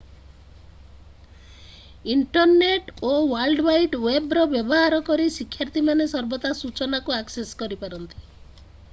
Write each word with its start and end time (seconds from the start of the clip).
Internet 2.13 2.87
ଓ 3.09 3.11
world 3.33 3.65
wide 3.67 3.97
ୱେବ୍‌ର 4.05 4.45
ବ୍ୟବହାର 4.53 4.99
କରି 5.09 5.27
ଶିକ୍ଷାର୍ଥୀମାନେ 5.35 6.07
ସର୍ବଦା 6.15 6.53
ସୂଚନାକୁ 6.63 7.17
ଆକ୍ସେସ୍ 7.19 7.53
କରିପାରନ୍ତି। 7.61 8.25